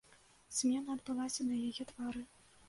[0.59, 2.27] Змена адбылася на яе твары.